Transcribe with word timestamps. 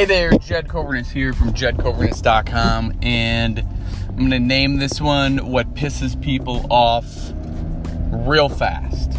Hey 0.00 0.06
there, 0.06 0.30
Jed 0.30 0.66
Coverness 0.66 1.10
here 1.10 1.34
from 1.34 1.52
jedcoverness.com, 1.52 3.00
and 3.02 3.58
I'm 3.58 4.16
going 4.16 4.30
to 4.30 4.38
name 4.38 4.78
this 4.78 4.98
one 4.98 5.50
What 5.50 5.74
Pisses 5.74 6.18
People 6.18 6.66
Off 6.70 7.04
Real 8.10 8.48
Fast. 8.48 9.12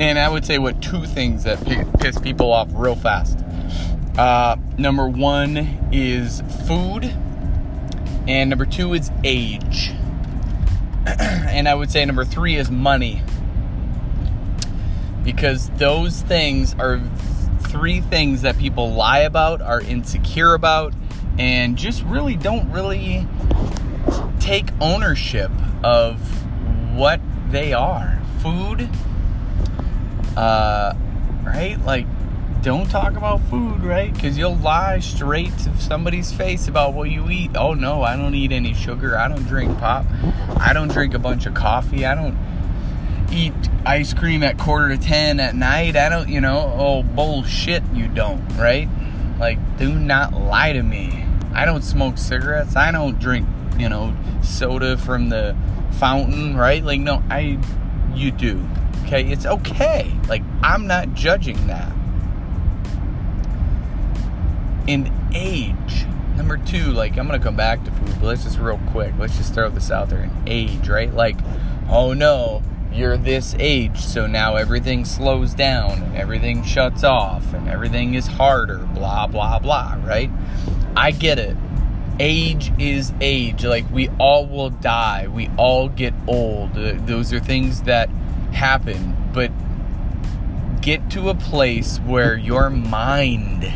And 0.00 0.18
I 0.18 0.30
would 0.30 0.44
say 0.44 0.58
what 0.58 0.82
two 0.82 1.04
things 1.04 1.44
that 1.44 1.64
piss 2.00 2.18
people 2.18 2.50
off 2.50 2.66
real 2.72 2.96
fast. 2.96 3.38
Uh, 4.18 4.56
number 4.78 5.08
one 5.08 5.88
is 5.92 6.42
food, 6.66 7.04
and 8.26 8.50
number 8.50 8.66
two 8.66 8.94
is 8.94 9.12
age. 9.22 9.92
and 11.06 11.68
I 11.68 11.76
would 11.76 11.92
say 11.92 12.04
number 12.04 12.24
three 12.24 12.56
is 12.56 12.68
money. 12.68 13.22
Because 15.22 15.70
those 15.76 16.22
things 16.22 16.74
are 16.80 17.00
three 17.60 18.00
things 18.00 18.42
that 18.42 18.58
people 18.58 18.92
lie 18.92 19.20
about, 19.20 19.60
are 19.60 19.80
insecure 19.80 20.54
about, 20.54 20.94
and 21.38 21.76
just 21.76 22.02
really 22.04 22.36
don't 22.36 22.70
really 22.70 23.26
take 24.40 24.66
ownership 24.80 25.50
of 25.84 26.18
what 26.96 27.20
they 27.50 27.72
are. 27.72 28.20
Food, 28.40 28.88
uh, 30.36 30.94
right? 31.44 31.76
Like, 31.84 32.06
don't 32.62 32.90
talk 32.90 33.16
about 33.16 33.40
food, 33.42 33.84
right? 33.84 34.12
Because 34.12 34.36
you'll 34.36 34.56
lie 34.56 34.98
straight 34.98 35.56
to 35.58 35.76
somebody's 35.78 36.32
face 36.32 36.66
about 36.66 36.92
what 36.92 37.10
you 37.10 37.30
eat. 37.30 37.52
Oh 37.56 37.74
no, 37.74 38.02
I 38.02 38.16
don't 38.16 38.34
eat 38.34 38.52
any 38.52 38.74
sugar. 38.74 39.16
I 39.16 39.28
don't 39.28 39.46
drink 39.46 39.78
pop. 39.78 40.06
I 40.58 40.72
don't 40.72 40.88
drink 40.88 41.14
a 41.14 41.18
bunch 41.18 41.46
of 41.46 41.54
coffee. 41.54 42.04
I 42.04 42.14
don't 42.14 42.36
eat 43.30 43.52
ice 43.84 44.14
cream 44.14 44.42
at 44.42 44.58
quarter 44.58 44.96
to 44.96 44.98
ten 44.98 45.40
at 45.40 45.54
night. 45.54 45.96
I 45.96 46.08
don't, 46.08 46.28
you 46.28 46.40
know, 46.40 46.72
oh, 46.76 47.02
bullshit, 47.02 47.82
you 47.92 48.08
don't, 48.08 48.46
right? 48.56 48.88
Like, 49.38 49.58
do 49.78 49.94
not 49.94 50.32
lie 50.32 50.72
to 50.72 50.82
me. 50.82 51.24
I 51.54 51.64
don't 51.64 51.82
smoke 51.82 52.18
cigarettes. 52.18 52.76
I 52.76 52.90
don't 52.90 53.18
drink, 53.18 53.48
you 53.78 53.88
know, 53.88 54.16
soda 54.42 54.96
from 54.96 55.28
the 55.28 55.56
fountain, 55.98 56.56
right? 56.56 56.82
Like, 56.84 57.00
no, 57.00 57.22
I, 57.30 57.58
you 58.14 58.30
do. 58.30 58.66
Okay, 59.04 59.30
it's 59.30 59.46
okay. 59.46 60.12
Like, 60.28 60.42
I'm 60.62 60.86
not 60.86 61.14
judging 61.14 61.66
that. 61.68 61.92
In 64.86 65.12
age, 65.34 66.06
number 66.36 66.56
two, 66.56 66.92
like, 66.92 67.18
I'm 67.18 67.26
gonna 67.26 67.38
come 67.38 67.56
back 67.56 67.84
to 67.84 67.90
food, 67.90 68.14
but 68.20 68.24
let's 68.24 68.44
just 68.44 68.58
real 68.58 68.80
quick, 68.90 69.12
let's 69.18 69.36
just 69.36 69.54
throw 69.54 69.68
this 69.70 69.90
out 69.90 70.08
there. 70.08 70.22
In 70.22 70.30
age, 70.46 70.88
right? 70.88 71.12
Like, 71.12 71.36
oh 71.88 72.12
no, 72.12 72.62
you're 72.92 73.16
this 73.16 73.54
age, 73.58 73.98
so 73.98 74.26
now 74.26 74.56
everything 74.56 75.04
slows 75.04 75.54
down 75.54 76.02
and 76.02 76.16
everything 76.16 76.64
shuts 76.64 77.04
off 77.04 77.52
and 77.52 77.68
everything 77.68 78.14
is 78.14 78.26
harder, 78.26 78.78
blah, 78.94 79.26
blah, 79.26 79.58
blah, 79.58 79.96
right? 80.04 80.30
I 80.96 81.10
get 81.10 81.38
it. 81.38 81.56
Age 82.20 82.72
is 82.78 83.12
age. 83.20 83.64
Like, 83.64 83.88
we 83.92 84.08
all 84.18 84.46
will 84.46 84.70
die, 84.70 85.28
we 85.28 85.48
all 85.56 85.88
get 85.88 86.14
old. 86.26 86.76
Uh, 86.76 86.94
those 87.06 87.32
are 87.32 87.40
things 87.40 87.82
that 87.82 88.08
happen, 88.52 89.16
but 89.32 89.52
get 90.80 91.10
to 91.10 91.28
a 91.28 91.34
place 91.34 91.98
where 91.98 92.36
your 92.36 92.70
mind, 92.70 93.72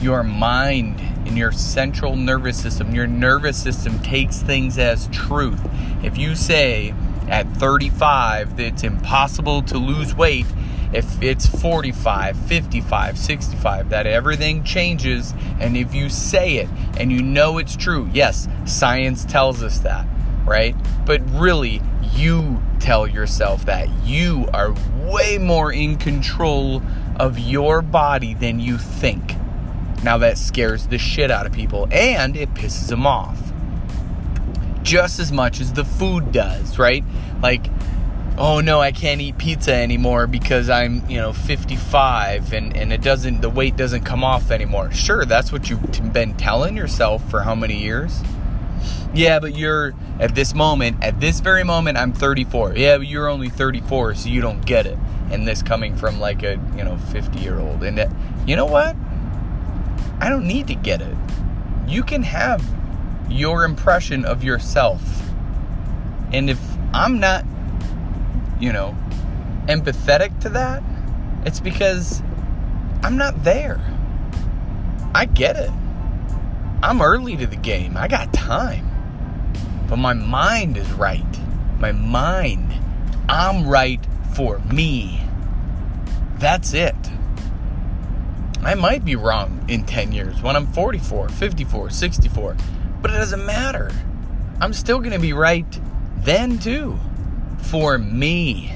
your 0.00 0.22
mind, 0.22 1.00
in 1.26 1.36
your 1.36 1.52
central 1.52 2.16
nervous 2.16 2.60
system, 2.60 2.94
your 2.94 3.06
nervous 3.06 3.60
system 3.60 4.00
takes 4.00 4.38
things 4.40 4.78
as 4.78 5.08
truth. 5.08 5.60
If 6.02 6.16
you 6.18 6.34
say, 6.34 6.94
at 7.30 7.46
35 7.56 8.56
that 8.56 8.66
it's 8.66 8.82
impossible 8.82 9.62
to 9.62 9.78
lose 9.78 10.14
weight 10.14 10.46
if 10.92 11.22
it's 11.22 11.46
45, 11.46 12.36
55, 12.36 13.18
65, 13.18 13.90
that 13.90 14.06
everything 14.06 14.64
changes. 14.64 15.32
And 15.60 15.76
if 15.76 15.94
you 15.94 16.08
say 16.08 16.56
it 16.56 16.68
and 16.98 17.12
you 17.12 17.22
know 17.22 17.58
it's 17.58 17.76
true, 17.76 18.10
yes, 18.12 18.48
science 18.66 19.24
tells 19.24 19.62
us 19.62 19.78
that, 19.80 20.06
right? 20.44 20.74
But 21.06 21.22
really, 21.30 21.80
you 22.12 22.60
tell 22.80 23.06
yourself 23.06 23.66
that. 23.66 23.88
You 24.04 24.48
are 24.52 24.74
way 25.04 25.38
more 25.38 25.72
in 25.72 25.96
control 25.96 26.82
of 27.16 27.38
your 27.38 27.82
body 27.82 28.34
than 28.34 28.58
you 28.58 28.76
think. 28.76 29.36
Now, 30.02 30.18
that 30.18 30.38
scares 30.38 30.88
the 30.88 30.98
shit 30.98 31.30
out 31.30 31.46
of 31.46 31.52
people 31.52 31.86
and 31.92 32.34
it 32.36 32.52
pisses 32.54 32.88
them 32.88 33.06
off 33.06 33.49
just 34.90 35.20
as 35.20 35.30
much 35.30 35.60
as 35.60 35.72
the 35.72 35.84
food 35.84 36.32
does, 36.32 36.76
right? 36.76 37.04
Like, 37.40 37.64
oh 38.36 38.60
no, 38.60 38.80
I 38.80 38.90
can't 38.90 39.20
eat 39.20 39.38
pizza 39.38 39.72
anymore 39.72 40.26
because 40.26 40.68
I'm, 40.68 41.08
you 41.08 41.18
know, 41.18 41.32
55 41.32 42.52
and, 42.52 42.76
and 42.76 42.92
it 42.92 43.00
doesn't, 43.00 43.40
the 43.40 43.50
weight 43.50 43.76
doesn't 43.76 44.02
come 44.02 44.24
off 44.24 44.50
anymore. 44.50 44.90
Sure, 44.90 45.24
that's 45.24 45.52
what 45.52 45.70
you've 45.70 46.12
been 46.12 46.36
telling 46.36 46.76
yourself 46.76 47.22
for 47.30 47.42
how 47.42 47.54
many 47.54 47.80
years? 47.80 48.20
Yeah, 49.14 49.38
but 49.38 49.56
you're 49.56 49.94
at 50.18 50.34
this 50.34 50.56
moment, 50.56 51.04
at 51.04 51.20
this 51.20 51.38
very 51.38 51.62
moment, 51.62 51.96
I'm 51.96 52.12
34. 52.12 52.74
Yeah, 52.74 52.98
but 52.98 53.06
you're 53.06 53.28
only 53.28 53.48
34, 53.48 54.16
so 54.16 54.28
you 54.28 54.40
don't 54.40 54.66
get 54.66 54.86
it. 54.86 54.98
And 55.30 55.46
this 55.46 55.62
coming 55.62 55.94
from 55.94 56.18
like 56.18 56.42
a, 56.42 56.58
you 56.76 56.82
know, 56.82 56.96
50 57.12 57.38
year 57.38 57.60
old. 57.60 57.84
And 57.84 57.96
that, 57.96 58.10
you 58.44 58.56
know 58.56 58.66
what? 58.66 58.96
I 60.18 60.28
don't 60.28 60.48
need 60.48 60.66
to 60.66 60.74
get 60.74 61.00
it. 61.00 61.16
You 61.86 62.02
can 62.02 62.24
have 62.24 62.60
your 63.30 63.64
impression 63.64 64.24
of 64.24 64.44
yourself. 64.44 65.02
And 66.32 66.50
if 66.50 66.60
I'm 66.92 67.20
not, 67.20 67.44
you 68.60 68.72
know, 68.72 68.96
empathetic 69.66 70.38
to 70.40 70.48
that, 70.50 70.82
it's 71.46 71.60
because 71.60 72.22
I'm 73.02 73.16
not 73.16 73.44
there. 73.44 73.80
I 75.14 75.24
get 75.24 75.56
it. 75.56 75.70
I'm 76.82 77.00
early 77.00 77.36
to 77.36 77.46
the 77.46 77.56
game. 77.56 77.96
I 77.96 78.08
got 78.08 78.32
time. 78.32 78.86
But 79.88 79.96
my 79.96 80.12
mind 80.12 80.76
is 80.76 80.90
right. 80.92 81.24
My 81.78 81.92
mind. 81.92 82.72
I'm 83.28 83.66
right 83.68 84.00
for 84.34 84.58
me. 84.60 85.20
That's 86.38 86.74
it. 86.74 86.96
I 88.62 88.74
might 88.74 89.04
be 89.04 89.16
wrong 89.16 89.64
in 89.68 89.84
10 89.84 90.12
years 90.12 90.42
when 90.42 90.54
I'm 90.54 90.66
44, 90.66 91.28
54, 91.28 91.90
64. 91.90 92.56
But 93.02 93.12
it 93.12 93.14
doesn't 93.14 93.44
matter. 93.44 93.90
I'm 94.60 94.72
still 94.72 94.98
going 94.98 95.12
to 95.12 95.18
be 95.18 95.32
right 95.32 95.80
then, 96.18 96.58
too. 96.58 96.98
For 97.62 97.98
me. 97.98 98.72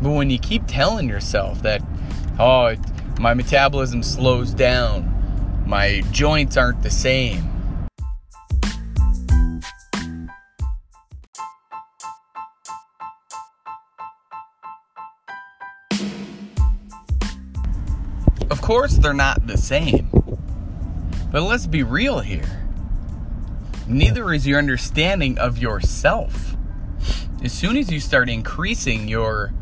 But 0.00 0.10
when 0.10 0.30
you 0.30 0.38
keep 0.38 0.62
telling 0.66 1.08
yourself 1.08 1.62
that, 1.62 1.82
oh, 2.38 2.74
my 3.18 3.34
metabolism 3.34 4.02
slows 4.02 4.54
down, 4.54 5.14
my 5.66 6.02
joints 6.12 6.56
aren't 6.56 6.82
the 6.82 6.90
same. 6.90 7.44
Of 18.50 18.62
course, 18.62 18.96
they're 18.98 19.12
not 19.12 19.46
the 19.46 19.58
same. 19.58 20.27
But 21.30 21.42
let's 21.42 21.66
be 21.66 21.82
real 21.82 22.20
here. 22.20 22.66
Neither 23.86 24.32
is 24.32 24.46
your 24.46 24.58
understanding 24.58 25.38
of 25.38 25.58
yourself. 25.58 26.56
As 27.42 27.52
soon 27.52 27.76
as 27.76 27.90
you 27.90 28.00
start 28.00 28.28
increasing 28.28 29.08
your 29.08 29.52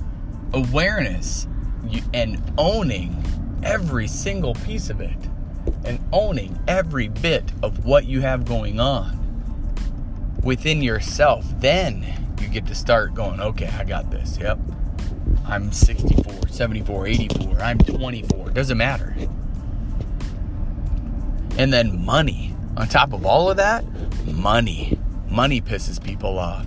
awareness 0.53 1.47
and 2.15 2.43
owning 2.56 3.22
every 3.62 4.09
single 4.09 4.55
piece 4.55 4.91
of 4.91 5.00
it, 5.00 5.16
and 5.84 6.00
owning 6.12 6.59
every 6.66 7.09
bit 7.09 7.53
of 7.62 7.84
what 7.84 8.05
you 8.06 8.21
have 8.21 8.44
going 8.44 8.81
on 8.81 9.22
within 10.43 10.82
yourself, 10.82 11.44
then 11.60 12.34
you 12.41 12.49
get 12.49 12.67
to 12.67 12.75
start 12.75 13.14
going, 13.14 13.41
okay, 13.41 13.69
I 13.69 13.85
got 13.85 14.11
this. 14.11 14.38
Yep. 14.38 14.58
I'm 15.46 15.73
64, 15.73 16.49
74, 16.49 17.06
84, 17.06 17.61
I'm 17.61 17.79
24. 17.79 18.50
Doesn't 18.50 18.79
matter. 18.79 19.17
And 21.58 21.73
then 21.73 22.05
money. 22.05 22.55
On 22.76 22.87
top 22.87 23.12
of 23.12 23.25
all 23.25 23.50
of 23.50 23.56
that, 23.56 23.85
money. 24.26 24.99
Money 25.29 25.61
pisses 25.61 26.03
people 26.03 26.38
off 26.38 26.67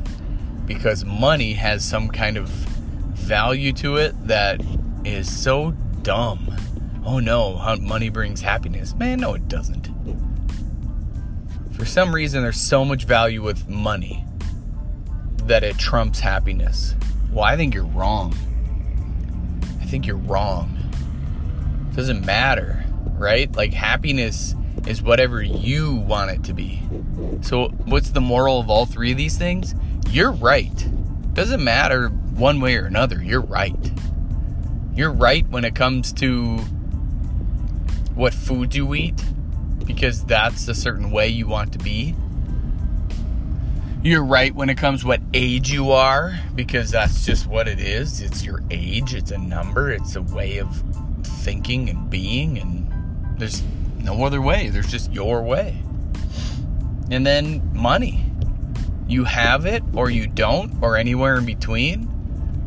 because 0.65 1.05
money 1.05 1.53
has 1.53 1.83
some 1.83 2.09
kind 2.09 2.37
of 2.37 2.47
value 2.49 3.73
to 3.73 3.97
it 3.97 4.15
that 4.27 4.61
is 5.05 5.31
so 5.31 5.71
dumb. 6.01 6.55
Oh 7.05 7.19
no, 7.19 7.77
money 7.81 8.09
brings 8.09 8.41
happiness. 8.41 8.93
Man, 8.95 9.19
no, 9.19 9.33
it 9.33 9.47
doesn't. 9.47 9.89
For 11.73 11.85
some 11.85 12.13
reason, 12.13 12.43
there's 12.43 12.59
so 12.59 12.83
much 12.83 13.05
value 13.05 13.41
with 13.41 13.69
money 13.69 14.25
that 15.45 15.63
it 15.63 15.77
trumps 15.77 16.19
happiness. 16.19 16.93
Well, 17.31 17.45
I 17.45 17.55
think 17.55 17.73
you're 17.73 17.85
wrong. 17.85 18.33
I 19.81 19.85
think 19.85 20.05
you're 20.05 20.17
wrong. 20.17 20.77
It 21.89 21.95
doesn't 21.95 22.25
matter, 22.25 22.83
right? 23.13 23.51
Like, 23.55 23.73
happiness 23.73 24.55
is 24.87 25.01
whatever 25.01 25.41
you 25.41 25.95
want 25.95 26.31
it 26.31 26.43
to 26.45 26.53
be. 26.53 26.81
So, 27.41 27.69
what's 27.85 28.11
the 28.11 28.21
moral 28.21 28.59
of 28.59 28.69
all 28.69 28.85
three 28.85 29.11
of 29.11 29.17
these 29.17 29.37
things? 29.37 29.75
You're 30.09 30.31
right. 30.31 30.87
Doesn't 31.33 31.63
matter 31.63 32.09
one 32.09 32.61
way 32.61 32.75
or 32.75 32.85
another, 32.85 33.21
you're 33.21 33.41
right. 33.41 33.91
You're 34.93 35.11
right 35.11 35.47
when 35.49 35.65
it 35.65 35.75
comes 35.75 36.11
to 36.13 36.57
what 38.15 38.33
food 38.33 38.75
you 38.75 38.93
eat 38.95 39.23
because 39.85 40.23
that's 40.25 40.67
a 40.67 40.75
certain 40.75 41.11
way 41.11 41.27
you 41.29 41.47
want 41.47 41.73
to 41.73 41.79
be. 41.79 42.15
You're 44.01 44.23
right 44.23 44.53
when 44.55 44.69
it 44.69 44.77
comes 44.77 45.03
what 45.03 45.21
age 45.33 45.71
you 45.71 45.91
are 45.91 46.39
because 46.55 46.91
that's 46.91 47.25
just 47.25 47.47
what 47.47 47.67
it 47.67 47.79
is. 47.79 48.21
It's 48.21 48.43
your 48.43 48.63
age, 48.71 49.13
it's 49.13 49.31
a 49.31 49.37
number, 49.37 49.91
it's 49.91 50.15
a 50.15 50.21
way 50.21 50.57
of 50.57 50.83
thinking 51.23 51.89
and 51.89 52.09
being 52.09 52.57
and 52.57 52.89
there's 53.39 53.61
no 53.99 54.23
other 54.23 54.41
way. 54.41 54.69
There's 54.69 54.89
just 54.89 55.11
your 55.11 55.43
way. 55.43 55.81
And 57.11 57.25
then 57.25 57.71
money. 57.73 58.25
You 59.07 59.23
have 59.23 59.65
it 59.65 59.83
or 59.93 60.09
you 60.09 60.27
don't 60.27 60.83
or 60.83 60.95
anywhere 60.95 61.37
in 61.37 61.45
between. 61.45 62.07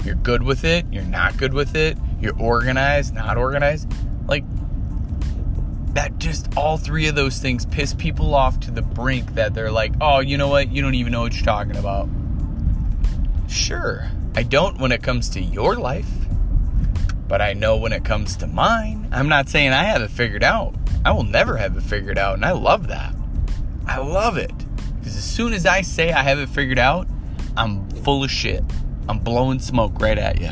You're 0.05 0.17
good 0.17 0.43
with 0.43 0.65
it, 0.65 0.85
you're 0.91 1.05
not 1.05 1.37
good 1.37 1.55
with 1.55 1.77
it, 1.77 1.97
you're 2.21 2.37
organized, 2.39 3.15
not 3.15 3.37
organized. 3.37 3.93
Like 4.27 4.45
that 5.95 6.19
just 6.19 6.57
all 6.57 6.79
three 6.79 7.07
of 7.07 7.15
those 7.15 7.39
things 7.39 7.67
piss 7.67 7.95
people 7.95 8.35
off 8.35 8.59
to 8.61 8.71
the 8.71 8.83
brink 8.83 9.35
that 9.35 9.55
they're 9.55 9.71
like, 9.71 9.93
"Oh, 10.01 10.21
you 10.21 10.39
know 10.39 10.49
what? 10.49 10.73
You 10.73 10.83
don't 10.83 10.95
even 10.95 11.13
know 11.13 11.21
what 11.21 11.35
you're 11.35 11.45
talking 11.45 11.77
about." 11.77 12.09
Sure, 13.47 14.11
I 14.35 14.43
don't 14.43 14.79
when 14.79 14.93
it 14.93 15.03
comes 15.03 15.29
to 15.31 15.41
your 15.41 15.77
life, 15.77 16.11
but 17.29 17.41
I 17.41 17.53
know 17.53 17.77
when 17.77 17.93
it 17.93 18.05
comes 18.05 18.37
to 18.39 18.47
mine. 18.47 19.09
I'm 19.13 19.29
not 19.29 19.49
saying 19.49 19.73
I 19.73 19.85
have 19.85 20.03
it 20.03 20.11
figured 20.11 20.43
out. 20.43 20.75
I 21.05 21.13
will 21.13 21.25
never 21.25 21.57
have 21.57 21.77
it 21.77 21.83
figured 21.83 22.19
out, 22.19 22.35
and 22.35 22.45
I 22.45 22.53
love 22.53 22.89
that. 22.89 23.15
I 23.87 23.99
love 23.99 24.37
it. 24.37 24.57
Because 24.99 25.17
as 25.17 25.25
soon 25.25 25.53
as 25.53 25.67
I 25.67 25.81
say 25.81 26.13
I 26.13 26.23
have 26.23 26.39
it 26.39 26.49
figured 26.49 26.79
out, 26.79 27.09
I'm 27.57 27.89
full 27.91 28.23
of 28.23 28.31
shit. 28.31 28.63
I'm 29.09 29.19
blowing 29.19 29.59
smoke 29.59 30.01
right 30.01 30.19
at 30.19 30.41
you. 30.41 30.51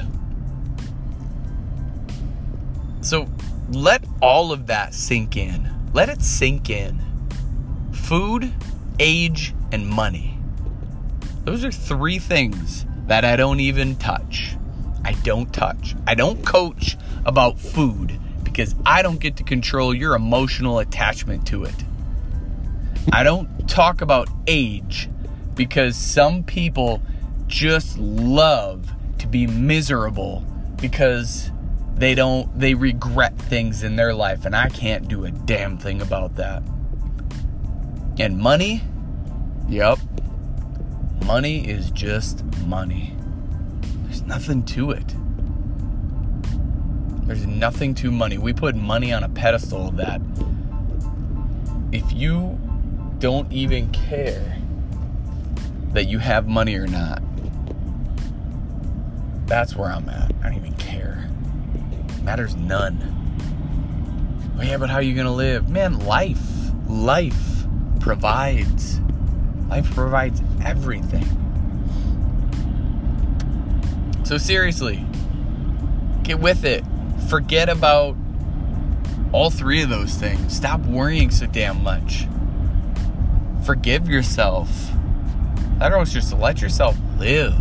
So 3.01 3.29
let 3.71 4.05
all 4.21 4.51
of 4.51 4.67
that 4.67 4.93
sink 4.93 5.37
in. 5.37 5.71
Let 5.93 6.09
it 6.09 6.23
sink 6.23 6.69
in. 6.69 7.01
Food, 7.93 8.53
age, 8.99 9.55
and 9.71 9.89
money. 9.89 10.39
Those 11.45 11.65
are 11.65 11.73
three 11.73 12.19
things 12.19 12.85
that 13.07 13.25
I 13.25 13.37
don't 13.37 13.61
even 13.61 13.97
touch. 13.97 14.57
I 15.05 15.13
don't 15.13 15.53
touch. 15.53 15.95
I 16.07 16.15
don't 16.15 16.45
coach 16.45 16.97
about 17.25 17.59
food 17.59 18.19
because 18.61 18.75
I 18.85 19.01
don't 19.01 19.19
get 19.19 19.39
to 19.39 19.43
control 19.43 19.95
your 19.95 20.15
emotional 20.15 20.81
attachment 20.81 21.47
to 21.47 21.65
it. 21.65 21.75
I 23.11 23.23
don't 23.23 23.67
talk 23.67 24.03
about 24.03 24.29
age 24.47 25.09
because 25.55 25.97
some 25.97 26.45
people 26.45 27.01
just 27.47 27.97
love 27.97 28.93
to 29.17 29.27
be 29.27 29.47
miserable 29.47 30.45
because 30.79 31.51
they 31.95 32.15
don't 32.15 32.59
they 32.59 32.75
regret 32.75 33.39
things 33.39 33.83
in 33.83 33.97
their 33.97 34.13
life 34.13 34.45
and 34.45 34.55
I 34.55 34.69
can't 34.69 35.09
do 35.09 35.25
a 35.25 35.31
damn 35.31 35.79
thing 35.79 36.03
about 36.03 36.37
that. 36.37 36.63
And 38.19 38.37
money? 38.37 38.83
Yep. 39.71 40.01
Money 41.25 41.67
is 41.67 41.91
just 41.93 42.45
money. 42.67 43.17
There's 44.05 44.21
nothing 44.21 44.65
to 44.67 44.91
it. 44.91 45.15
There's 47.31 47.47
nothing 47.47 47.95
to 47.95 48.11
money. 48.11 48.39
We 48.39 48.53
put 48.53 48.75
money 48.75 49.13
on 49.13 49.23
a 49.23 49.29
pedestal 49.29 49.93
that 49.93 50.21
if 51.93 52.13
you 52.13 52.59
don't 53.21 53.53
even 53.53 53.89
care 53.93 54.59
that 55.93 56.09
you 56.09 56.19
have 56.19 56.49
money 56.49 56.75
or 56.75 56.89
not, 56.89 57.23
that's 59.47 59.77
where 59.77 59.93
I'm 59.93 60.09
at. 60.09 60.33
I 60.43 60.49
don't 60.49 60.57
even 60.57 60.75
care. 60.75 61.31
Matters 62.25 62.57
none. 62.57 62.99
Oh, 64.59 64.63
yeah, 64.63 64.79
but 64.79 64.91
how 64.91 64.97
are 64.97 65.03
you 65.03 65.15
going 65.15 65.29
to 65.29 65.33
live? 65.33 65.69
Man, 65.69 66.01
life. 66.01 66.73
Life 66.89 67.65
provides. 68.01 68.99
Life 69.69 69.89
provides 69.95 70.43
everything. 70.65 71.25
So, 74.25 74.37
seriously, 74.37 75.07
get 76.25 76.41
with 76.41 76.65
it 76.65 76.83
forget 77.31 77.69
about 77.69 78.17
all 79.33 79.51
three 79.51 79.83
of 79.83 79.89
those 79.89 80.15
things. 80.15 80.57
Stop 80.57 80.81
worrying 80.81 81.31
so 81.31 81.47
damn 81.47 81.81
much. 81.85 82.27
Forgive 83.65 84.09
yourself. 84.09 84.69
I 85.81 85.89
don't 85.89 86.09
just 86.09 86.37
let 86.37 86.61
yourself 86.61 86.97
live 87.19 87.57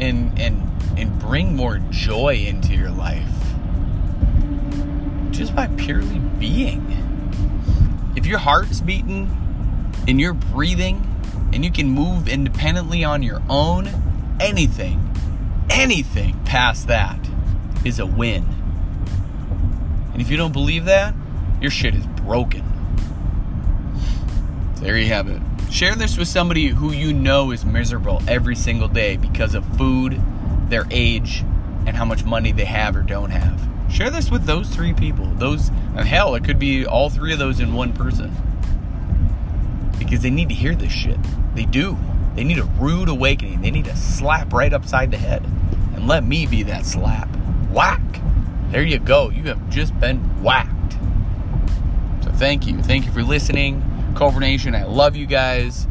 and 0.00 0.38
and 0.38 0.62
and 0.96 1.18
bring 1.18 1.56
more 1.56 1.78
joy 1.90 2.36
into 2.36 2.74
your 2.74 2.90
life. 2.90 3.28
Just 5.32 5.56
by 5.56 5.66
purely 5.66 6.20
being. 6.38 6.86
If 8.14 8.26
your 8.26 8.38
heart's 8.38 8.80
beating 8.80 9.28
and 10.06 10.20
you're 10.20 10.34
breathing 10.34 11.04
and 11.52 11.64
you 11.64 11.72
can 11.72 11.90
move 11.90 12.28
independently 12.28 13.02
on 13.02 13.24
your 13.24 13.42
own, 13.48 13.90
anything, 14.38 15.10
anything 15.68 16.38
past 16.44 16.86
that 16.86 17.31
is 17.84 17.98
a 17.98 18.06
win. 18.06 18.44
And 20.12 20.20
if 20.20 20.30
you 20.30 20.36
don't 20.36 20.52
believe 20.52 20.84
that, 20.86 21.14
your 21.60 21.70
shit 21.70 21.94
is 21.94 22.06
broken. 22.06 22.64
There 24.76 24.98
you 24.98 25.06
have 25.06 25.28
it. 25.28 25.40
Share 25.70 25.94
this 25.94 26.18
with 26.18 26.28
somebody 26.28 26.68
who 26.68 26.92
you 26.92 27.12
know 27.12 27.50
is 27.50 27.64
miserable 27.64 28.20
every 28.28 28.56
single 28.56 28.88
day 28.88 29.16
because 29.16 29.54
of 29.54 29.64
food, 29.78 30.20
their 30.68 30.86
age, 30.90 31.44
and 31.86 31.96
how 31.96 32.04
much 32.04 32.24
money 32.24 32.52
they 32.52 32.64
have 32.64 32.94
or 32.96 33.02
don't 33.02 33.30
have. 33.30 33.68
Share 33.90 34.10
this 34.10 34.30
with 34.30 34.44
those 34.44 34.68
three 34.68 34.92
people. 34.92 35.26
Those, 35.36 35.68
and 35.96 36.06
hell, 36.06 36.34
it 36.34 36.44
could 36.44 36.58
be 36.58 36.84
all 36.84 37.10
three 37.10 37.32
of 37.32 37.38
those 37.38 37.60
in 37.60 37.72
one 37.72 37.92
person. 37.92 38.34
Because 39.98 40.20
they 40.20 40.30
need 40.30 40.48
to 40.48 40.54
hear 40.54 40.74
this 40.74 40.92
shit. 40.92 41.18
They 41.54 41.64
do. 41.64 41.96
They 42.34 42.44
need 42.44 42.58
a 42.58 42.64
rude 42.64 43.08
awakening. 43.08 43.60
They 43.60 43.70
need 43.70 43.86
a 43.86 43.96
slap 43.96 44.52
right 44.52 44.72
upside 44.72 45.10
the 45.10 45.18
head. 45.18 45.44
And 45.94 46.08
let 46.08 46.24
me 46.24 46.46
be 46.46 46.62
that 46.64 46.84
slap 46.84 47.28
whack. 47.72 48.00
There 48.70 48.82
you 48.82 48.98
go. 48.98 49.30
You 49.30 49.44
have 49.44 49.68
just 49.68 49.98
been 50.00 50.18
whacked. 50.42 50.92
So 52.24 52.30
thank 52.32 52.66
you. 52.66 52.82
Thank 52.82 53.06
you 53.06 53.12
for 53.12 53.22
listening. 53.22 53.82
Cobra 54.14 54.40
Nation, 54.40 54.74
I 54.74 54.84
love 54.84 55.16
you 55.16 55.26
guys. 55.26 55.86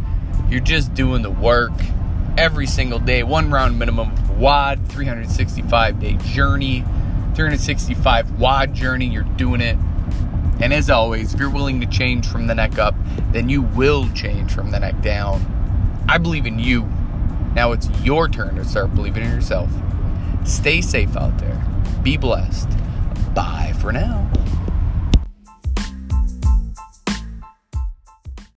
You're 0.49 0.59
just 0.59 0.93
doing 0.93 1.21
the 1.21 1.31
work 1.31 1.71
every 2.37 2.67
single 2.67 2.99
day. 2.99 3.23
One 3.23 3.51
round 3.51 3.77
minimum 3.77 4.11
WOD, 4.37 4.87
365 4.89 5.99
day 5.99 6.17
journey, 6.17 6.81
365 7.35 8.39
WOD 8.39 8.73
journey. 8.73 9.07
You're 9.07 9.23
doing 9.23 9.61
it. 9.61 9.77
And 10.61 10.73
as 10.73 10.89
always, 10.89 11.33
if 11.33 11.39
you're 11.39 11.49
willing 11.49 11.81
to 11.81 11.87
change 11.87 12.27
from 12.27 12.47
the 12.47 12.53
neck 12.53 12.77
up, 12.77 12.95
then 13.31 13.49
you 13.49 13.63
will 13.63 14.07
change 14.13 14.51
from 14.51 14.71
the 14.71 14.79
neck 14.79 15.01
down. 15.01 16.05
I 16.07 16.17
believe 16.17 16.45
in 16.45 16.59
you. 16.59 16.83
Now 17.55 17.71
it's 17.71 17.89
your 18.01 18.27
turn 18.27 18.55
to 18.55 18.65
start 18.65 18.93
believing 18.93 19.23
in 19.23 19.31
yourself. 19.31 19.69
Stay 20.45 20.81
safe 20.81 21.15
out 21.15 21.37
there. 21.37 21.70
Be 22.03 22.17
blessed. 22.17 22.69
Bye 23.33 23.73
for 23.79 23.91
now. 23.91 24.29